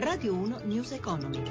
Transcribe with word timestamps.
Radio 0.00 0.32
1 0.32 0.60
News 0.62 0.92
Economy. 0.92 1.42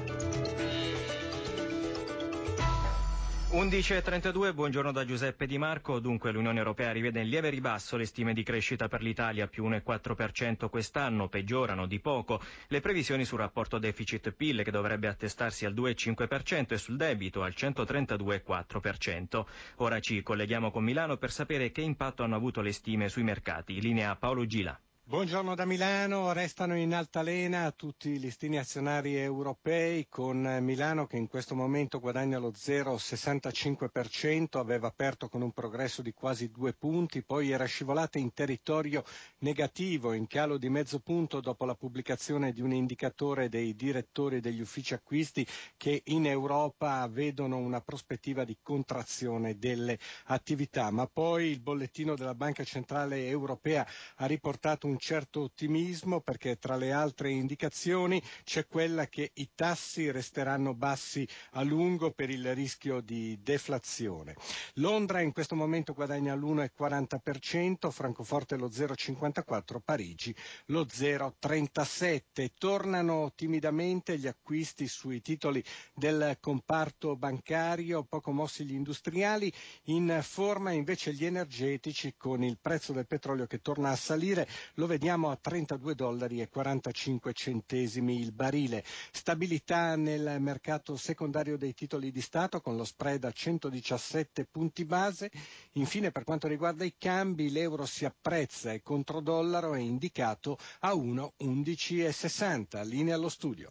11.32, 3.51 4.53
buongiorno 4.53 4.93
da 4.93 5.03
Giuseppe 5.03 5.45
Di 5.47 5.57
Marco. 5.57 5.99
Dunque 5.99 6.31
l'Unione 6.31 6.59
Europea 6.59 6.93
rivede 6.93 7.19
in 7.19 7.27
lieve 7.27 7.49
ribasso 7.49 7.97
le 7.97 8.05
stime 8.05 8.31
di 8.33 8.43
crescita 8.43 8.87
per 8.87 9.01
l'Italia, 9.01 9.47
più 9.47 9.67
1,4% 9.67 10.69
quest'anno, 10.69 11.27
peggiorano 11.27 11.87
di 11.87 11.99
poco 11.99 12.39
le 12.67 12.79
previsioni 12.79 13.25
sul 13.25 13.39
rapporto 13.39 13.79
deficit-PIL 13.79 14.63
che 14.63 14.71
dovrebbe 14.71 15.09
attestarsi 15.09 15.65
al 15.65 15.73
2,5% 15.73 16.71
e 16.71 16.77
sul 16.77 16.95
debito 16.95 17.43
al 17.43 17.53
132,4%. 17.53 19.45
Ora 19.77 19.99
ci 19.99 20.23
colleghiamo 20.23 20.71
con 20.71 20.85
Milano 20.85 21.17
per 21.17 21.31
sapere 21.33 21.73
che 21.73 21.81
impatto 21.81 22.23
hanno 22.23 22.37
avuto 22.37 22.61
le 22.61 22.71
stime 22.71 23.09
sui 23.09 23.23
mercati. 23.23 23.81
Linea 23.81 24.15
Paolo 24.15 24.45
Gila. 24.45 24.79
Buongiorno 25.09 25.55
da 25.55 25.63
Milano, 25.63 26.33
restano 26.33 26.75
in 26.75 26.93
altalena 26.93 27.71
tutti 27.71 28.09
i 28.09 28.19
listini 28.19 28.57
azionari 28.57 29.15
europei 29.15 30.07
con 30.09 30.57
Milano 30.59 31.07
che 31.07 31.15
in 31.15 31.29
questo 31.29 31.55
momento 31.55 32.01
guadagna 32.01 32.39
lo 32.39 32.51
0,65%, 32.51 34.57
aveva 34.57 34.87
aperto 34.87 35.29
con 35.29 35.41
un 35.41 35.53
progresso 35.53 36.01
di 36.01 36.11
quasi 36.11 36.51
due 36.51 36.73
punti, 36.73 37.23
poi 37.23 37.51
era 37.51 37.63
scivolata 37.63 38.17
in 38.19 38.33
territorio 38.33 39.05
negativo, 39.37 40.11
in 40.11 40.27
calo 40.27 40.57
di 40.57 40.67
mezzo 40.67 40.99
punto 40.99 41.39
dopo 41.39 41.63
la 41.63 41.75
pubblicazione 41.75 42.51
di 42.51 42.59
un 42.59 42.73
indicatore 42.73 43.47
dei 43.47 43.75
direttori 43.75 44.41
degli 44.41 44.59
uffici 44.59 44.93
acquisti 44.93 45.47
che 45.77 46.01
in 46.07 46.25
Europa 46.25 47.07
vedono 47.07 47.55
una 47.55 47.79
prospettiva 47.79 48.43
di 48.43 48.57
contrazione 48.61 49.57
delle 49.57 49.97
attività, 50.25 50.91
ma 50.91 51.07
poi 51.07 51.45
il 51.45 51.61
bollettino 51.61 52.13
della 52.17 52.35
Banca 52.35 52.65
Centrale 52.65 53.25
Europea 53.25 53.87
ha 54.17 54.25
riportato 54.25 54.85
un 54.85 54.95
certo 54.99 55.41
ottimismo 55.41 56.21
perché 56.21 56.57
tra 56.57 56.75
le 56.75 56.91
altre 56.91 57.29
indicazioni 57.31 58.21
c'è 58.43 58.67
quella 58.67 59.07
che 59.07 59.31
i 59.35 59.49
tassi 59.55 60.09
resteranno 60.11 60.73
bassi 60.73 61.27
a 61.51 61.61
lungo 61.63 62.11
per 62.11 62.29
il 62.29 62.53
rischio 62.55 63.01
di 63.01 63.37
deflazione. 63.41 64.35
Londra 64.75 65.21
in 65.21 65.31
questo 65.31 65.55
momento 65.55 65.93
guadagna 65.93 66.35
l'1,40%, 66.35 67.89
Francoforte 67.91 68.55
lo 68.57 68.69
0,54%, 68.69 69.77
Parigi 69.83 70.35
lo 70.67 70.83
0,37%. 70.85 72.47
Tornano 72.57 73.31
timidamente 73.35 74.17
gli 74.17 74.27
acquisti 74.27 74.87
sui 74.87 75.21
titoli 75.21 75.63
del 75.93 76.37
comparto 76.39 77.15
bancario, 77.15 78.03
poco 78.03 78.31
mossi 78.31 78.65
gli 78.65 78.73
industriali, 78.73 79.51
in 79.85 80.19
forma 80.23 80.71
invece 80.71 81.13
gli 81.13 81.25
energetici 81.25 82.15
con 82.17 82.43
il 82.43 82.57
prezzo 82.59 82.93
del 82.93 83.07
petrolio 83.07 83.45
che 83.47 83.61
torna 83.61 83.89
a 83.91 83.95
salire. 83.95 84.47
Lo 84.75 84.86
vediamo 84.87 85.29
a 85.29 85.35
32 85.35 85.93
dollari 85.93 86.41
e 86.41 86.49
45 86.49 87.31
centesimi 87.33 88.19
il 88.19 88.31
barile. 88.31 88.83
Stabilità 89.11 89.95
nel 89.95 90.41
mercato 90.41 90.95
secondario 90.97 91.57
dei 91.57 91.73
titoli 91.75 92.11
di 92.11 92.21
Stato 92.21 92.59
con 92.61 92.75
lo 92.75 92.83
spread 92.83 93.23
a 93.25 93.31
117 93.31 94.45
punti 94.45 94.85
base. 94.85 95.29
Infine 95.73 96.11
per 96.11 96.23
quanto 96.23 96.47
riguarda 96.47 96.83
i 96.85 96.95
cambi 96.97 97.51
l'euro 97.51 97.85
si 97.85 98.05
apprezza 98.05 98.71
e 98.73 98.81
contro 98.81 99.19
dollaro 99.21 99.75
è 99.75 99.79
indicato 99.79 100.57
a 100.79 100.93
1,1160. 100.93 102.83
Linea 102.87 103.15
allo 103.15 103.29
studio. 103.29 103.67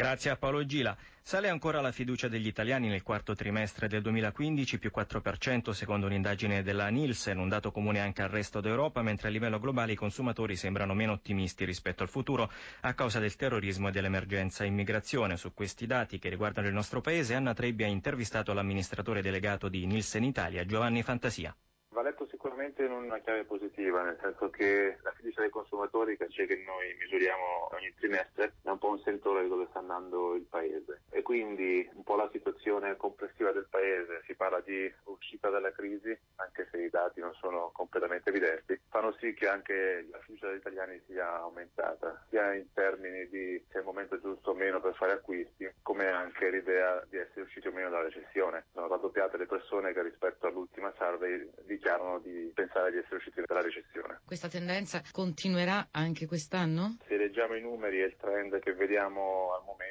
Grazie 0.00 0.30
a 0.30 0.36
Paolo 0.36 0.64
Gila. 0.64 0.96
Sale 1.20 1.50
ancora 1.50 1.82
la 1.82 1.92
fiducia 1.92 2.26
degli 2.26 2.46
italiani 2.46 2.88
nel 2.88 3.02
quarto 3.02 3.34
trimestre 3.34 3.86
del 3.86 4.00
2015, 4.00 4.78
più 4.78 4.90
4% 4.96 5.72
secondo 5.72 6.06
un'indagine 6.06 6.62
della 6.62 6.88
Nielsen, 6.88 7.36
un 7.36 7.50
dato 7.50 7.70
comune 7.70 8.00
anche 8.00 8.22
al 8.22 8.30
resto 8.30 8.62
d'Europa, 8.62 9.02
mentre 9.02 9.28
a 9.28 9.30
livello 9.30 9.60
globale 9.60 9.92
i 9.92 9.96
consumatori 9.96 10.56
sembrano 10.56 10.94
meno 10.94 11.12
ottimisti 11.12 11.66
rispetto 11.66 12.02
al 12.02 12.08
futuro 12.08 12.50
a 12.80 12.94
causa 12.94 13.18
del 13.18 13.36
terrorismo 13.36 13.88
e 13.88 13.90
dell'emergenza 13.90 14.64
immigrazione. 14.64 15.36
Su 15.36 15.52
questi 15.52 15.84
dati 15.84 16.18
che 16.18 16.30
riguardano 16.30 16.68
il 16.68 16.72
nostro 16.72 17.02
paese, 17.02 17.34
Anna 17.34 17.52
Trebbi 17.52 17.84
ha 17.84 17.86
intervistato 17.86 18.54
l'amministratore 18.54 19.20
delegato 19.20 19.68
di 19.68 19.84
Nielsen 19.84 20.24
Italia, 20.24 20.64
Giovanni 20.64 21.02
Fantasia. 21.02 21.54
Va 21.92 22.02
letto 22.02 22.24
sicuramente 22.30 22.84
in 22.84 22.92
una 22.92 23.18
chiave 23.18 23.42
positiva, 23.44 24.02
nel 24.02 24.16
senso 24.22 24.48
che 24.48 24.98
la 25.02 25.10
fiducia 25.10 25.40
dei 25.40 25.50
consumatori, 25.50 26.16
che 26.16 26.28
c'è 26.28 26.46
che 26.46 26.62
noi 26.64 26.94
misuriamo 26.94 27.68
ogni 27.72 27.92
trimestre, 27.98 28.54
è 28.62 28.70
un 28.70 28.78
po' 28.78 28.90
un 28.90 29.00
sentore 29.00 29.42
di 29.42 29.48
dove 29.48 29.66
sta 29.70 29.80
andando 29.80 30.36
il 30.36 30.46
Paese. 30.48 31.02
E 31.10 31.22
quindi 31.22 31.90
un 31.94 32.04
po' 32.04 32.14
la 32.14 32.28
situazione 32.30 32.96
complessiva 32.96 33.50
del 33.50 33.66
Paese, 33.68 34.22
si 34.24 34.34
parla 34.36 34.60
di 34.60 34.92
uscita 35.04 35.50
dalla 35.50 35.72
crisi, 35.72 36.16
anche 36.36 36.68
se 36.70 36.80
i 36.80 36.90
dati 36.90 37.18
non 37.18 37.34
sono 37.34 37.70
completamente 37.72 38.30
evidenti, 38.30 38.79
fanno 38.90 39.16
sì 39.18 39.32
che 39.34 39.48
anche 39.48 40.06
la 40.10 40.18
fiducia 40.18 40.48
degli 40.48 40.58
italiani 40.58 41.00
sia 41.06 41.38
aumentata, 41.38 42.26
sia 42.28 42.54
in 42.54 42.66
termini 42.74 43.28
di 43.28 43.64
se 43.70 43.76
è 43.76 43.78
il 43.78 43.84
momento 43.84 44.20
giusto 44.20 44.50
o 44.50 44.54
meno 44.54 44.80
per 44.80 44.94
fare 44.94 45.12
acquisti, 45.12 45.70
come 45.82 46.08
anche 46.08 46.50
l'idea 46.50 47.04
di 47.08 47.16
essere 47.16 47.42
usciti 47.42 47.68
o 47.68 47.72
meno 47.72 47.88
dalla 47.88 48.08
recessione. 48.08 48.66
Sono 48.72 48.88
raddoppiate 48.88 49.36
le 49.36 49.46
persone 49.46 49.92
che 49.92 50.02
rispetto 50.02 50.46
all'ultima 50.46 50.92
survey 50.98 51.48
dichiarano 51.66 52.18
di 52.18 52.50
pensare 52.54 52.90
di 52.90 52.98
essere 52.98 53.16
usciti 53.16 53.42
dalla 53.46 53.62
recessione. 53.62 54.20
Questa 54.26 54.48
tendenza 54.48 55.02
continuerà 55.12 55.88
anche 55.92 56.26
quest'anno? 56.26 56.96
Se 57.06 57.16
leggiamo 57.16 57.54
i 57.54 57.60
numeri 57.60 58.02
e 58.02 58.06
il 58.06 58.16
trend 58.16 58.58
che 58.58 58.74
vediamo 58.74 59.54
al 59.54 59.62
momento, 59.64 59.89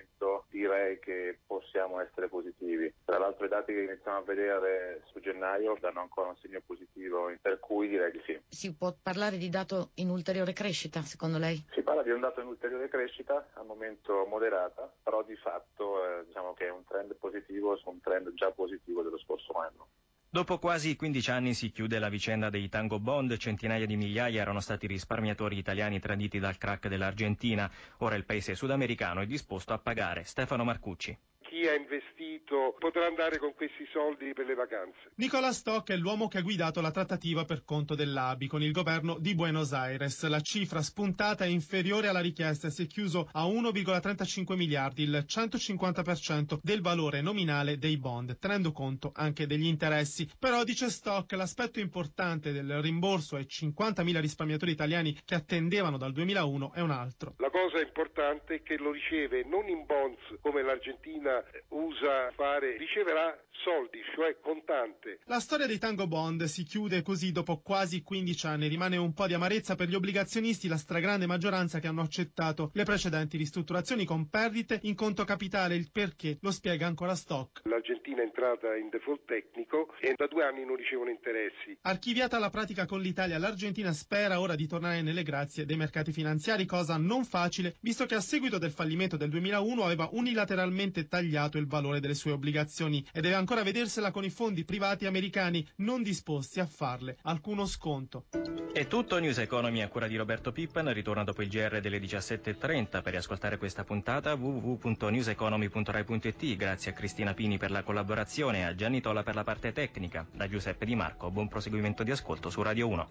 direi 0.59 0.99
che 0.99 1.39
possiamo 1.47 1.99
essere 1.99 2.27
positivi. 2.27 2.93
Tra 3.05 3.17
l'altro 3.17 3.45
i 3.45 3.49
dati 3.49 3.73
che 3.73 3.81
iniziamo 3.81 4.17
a 4.17 4.21
vedere 4.21 5.03
su 5.11 5.19
gennaio 5.19 5.77
danno 5.79 6.01
ancora 6.01 6.29
un 6.29 6.37
segno 6.37 6.61
positivo, 6.65 7.31
per 7.41 7.59
cui 7.59 7.87
direi 7.87 8.11
di 8.11 8.21
sì. 8.25 8.39
Si 8.49 8.75
può 8.75 8.93
parlare 9.01 9.37
di 9.37 9.49
dato 9.49 9.91
in 9.95 10.09
ulteriore 10.09 10.53
crescita, 10.53 11.01
secondo 11.01 11.37
lei? 11.37 11.63
Si 11.71 11.81
parla 11.81 12.03
di 12.03 12.11
un 12.11 12.19
dato 12.19 12.41
in 12.41 12.47
ulteriore 12.47 12.89
crescita, 12.89 13.49
al 13.53 13.65
momento 13.65 14.25
moderata, 14.27 14.91
però 15.01 15.23
di 15.23 15.35
fatto 15.35 16.03
eh, 16.03 16.25
diciamo 16.25 16.53
che 16.53 16.67
è 16.67 16.71
un 16.71 16.83
trend 16.85 17.15
positivo 17.15 17.77
su 17.77 17.89
un 17.89 18.01
trend 18.01 18.33
già 18.33 18.51
positivo 18.51 19.01
dello 19.01 19.17
scorso 19.19 19.53
anno. 19.53 19.87
Dopo 20.31 20.59
quasi 20.59 20.95
15 20.95 21.31
anni 21.31 21.53
si 21.55 21.71
chiude 21.71 21.97
la 21.97 22.07
vicenda 22.07 22.51
dei 22.51 22.69
Tango 22.69 22.99
Bond, 22.99 23.35
centinaia 23.37 23.87
di 23.87 23.97
migliaia 23.97 24.41
erano 24.41 24.59
stati 24.59 24.85
risparmiatori 24.85 25.57
italiani 25.57 25.99
traditi 25.99 26.37
dal 26.37 26.55
crack 26.55 26.87
dell'Argentina, 26.87 27.67
ora 27.97 28.13
il 28.13 28.25
paese 28.25 28.53
sudamericano 28.53 29.21
è 29.21 29.25
disposto 29.25 29.73
a 29.73 29.79
pagare. 29.79 30.25
Stefano 30.25 30.63
Marcucci 30.63 31.17
chi 31.59 31.67
ha 31.67 31.75
investito 31.75 32.73
potrà 32.79 33.05
andare 33.05 33.37
con 33.37 33.53
questi 33.53 33.85
soldi 33.91 34.31
per 34.33 34.45
le 34.45 34.55
vacanze. 34.55 35.11
Nicola 35.15 35.51
Stock 35.51 35.91
è 35.91 35.97
l'uomo 35.97 36.29
che 36.29 36.37
ha 36.37 36.41
guidato 36.41 36.79
la 36.79 36.91
trattativa 36.91 37.43
per 37.43 37.63
conto 37.65 37.95
dell'ABI 37.95 38.47
con 38.47 38.61
il 38.61 38.71
governo 38.71 39.17
di 39.19 39.35
Buenos 39.35 39.73
Aires. 39.73 40.25
La 40.27 40.39
cifra 40.39 40.81
spuntata 40.81 41.43
è 41.43 41.47
inferiore 41.47 42.07
alla 42.07 42.21
richiesta 42.21 42.67
e 42.67 42.71
si 42.71 42.83
è 42.83 42.87
chiuso 42.87 43.27
a 43.33 43.43
1,35 43.45 44.55
miliardi, 44.55 45.03
il 45.03 45.25
150% 45.27 46.59
del 46.61 46.81
valore 46.81 47.19
nominale 47.19 47.77
dei 47.77 47.97
bond, 47.97 48.39
tenendo 48.39 48.71
conto 48.71 49.11
anche 49.13 49.45
degli 49.45 49.65
interessi. 49.65 50.29
Però, 50.39 50.63
dice 50.63 50.89
Stock, 50.89 51.29
l'aspetto 51.33 51.81
importante 51.81 52.53
del 52.53 52.81
rimborso 52.81 53.35
ai 53.35 53.47
50.000 53.49 54.21
risparmiatori 54.21 54.71
italiani 54.71 55.17
che 55.25 55.35
attendevano 55.35 55.97
dal 55.97 56.13
2001 56.13 56.71
è 56.73 56.79
un 56.79 56.91
altro. 56.91 57.33
La 57.39 57.49
cosa 57.49 57.81
importante 57.81 58.55
è 58.55 58.63
che 58.63 58.77
lo 58.77 58.91
riceve 58.91 59.43
non 59.43 59.67
in 59.67 59.85
bonds 59.85 60.21
come 60.39 60.63
l'Argentina 60.63 61.43
usa 61.69 62.31
fare, 62.35 62.77
riceverà 62.77 63.37
soldi, 63.63 63.99
cioè 64.15 64.37
contante. 64.39 65.19
La 65.25 65.39
storia 65.39 65.67
dei 65.67 65.77
Tango 65.77 66.07
Bond 66.07 66.43
si 66.43 66.63
chiude 66.63 67.01
così 67.01 67.31
dopo 67.31 67.61
quasi 67.61 68.01
15 68.01 68.47
anni. 68.47 68.67
Rimane 68.67 68.97
un 68.97 69.13
po' 69.13 69.27
di 69.27 69.33
amarezza 69.33 69.75
per 69.75 69.87
gli 69.87 69.95
obbligazionisti, 69.95 70.67
la 70.67 70.77
stragrande 70.77 71.25
maggioranza 71.25 71.79
che 71.79 71.87
hanno 71.87 72.01
accettato 72.01 72.71
le 72.73 72.83
precedenti 72.83 73.37
ristrutturazioni 73.37 74.05
con 74.05 74.29
perdite 74.29 74.79
in 74.83 74.95
conto 74.95 75.23
capitale. 75.23 75.75
Il 75.75 75.91
perché 75.91 76.37
lo 76.41 76.51
spiega 76.51 76.87
ancora 76.87 77.15
Stock. 77.15 77.61
L'Argentina 77.65 78.21
è 78.21 78.25
entrata 78.25 78.75
in 78.75 78.89
default 78.89 79.25
tecnico 79.25 79.93
e 79.99 80.13
da 80.15 80.27
due 80.27 80.43
anni 80.43 80.65
non 80.65 80.75
ricevono 80.75 81.09
interessi. 81.09 81.77
Archiviata 81.81 82.39
la 82.39 82.49
pratica 82.49 82.85
con 82.85 83.01
l'Italia, 83.01 83.37
l'Argentina 83.37 83.91
spera 83.91 84.39
ora 84.39 84.55
di 84.55 84.67
tornare 84.67 85.01
nelle 85.01 85.23
grazie 85.23 85.65
dei 85.65 85.77
mercati 85.77 86.11
finanziari, 86.11 86.65
cosa 86.65 86.97
non 86.97 87.25
facile, 87.25 87.75
visto 87.81 88.05
che 88.05 88.15
a 88.15 88.21
seguito 88.21 88.57
del 88.57 88.71
fallimento 88.71 89.17
del 89.17 89.29
2001 89.29 89.83
aveva 89.83 90.09
unilateralmente 90.11 91.07
tagliato 91.07 91.38
il 91.47 91.67
valore 91.67 91.99
delle 91.99 92.13
sue 92.13 92.31
obbligazioni 92.31 93.05
e 93.13 93.21
deve 93.21 93.35
ancora 93.35 93.63
vedersela 93.63 94.11
con 94.11 94.23
i 94.23 94.29
fondi 94.29 94.65
privati 94.65 95.05
americani 95.05 95.65
non 95.77 96.03
disposti 96.03 96.59
a 96.59 96.65
farle 96.65 97.17
alcuno 97.23 97.65
sconto. 97.65 98.25
È 98.71 98.85
tutto 98.87 99.19
News 99.19 99.39
Economy 99.39 99.81
a 99.81 99.87
cura 99.87 100.07
di 100.07 100.15
Roberto 100.15 100.51
Pippan, 100.51 100.93
ritorna 100.93 101.23
dopo 101.23 101.41
il 101.41 101.49
GR 101.49 101.79
delle 101.79 101.99
17.30 101.99 103.01
per 103.01 103.11
riascoltare 103.11 103.57
questa 103.57 103.83
puntata 103.83 104.35
www.newseconomy.rai.it 104.35 106.55
grazie 106.55 106.91
a 106.91 106.93
Cristina 106.93 107.33
Pini 107.33 107.57
per 107.57 107.71
la 107.71 107.83
collaborazione 107.83 108.59
e 108.59 108.63
a 108.63 108.75
Gianni 108.75 109.01
Tolla 109.01 109.23
per 109.23 109.35
la 109.35 109.43
parte 109.43 109.71
tecnica. 109.71 110.25
Da 110.31 110.47
Giuseppe 110.47 110.85
Di 110.85 110.95
Marco, 110.95 111.31
buon 111.31 111.47
proseguimento 111.47 112.03
di 112.03 112.11
ascolto 112.11 112.49
su 112.49 112.61
Radio 112.61 112.87
1. 112.87 113.09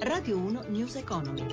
Radio 0.00 0.38
1 0.38 0.64
News 0.68 0.96
Economy. 0.96 1.46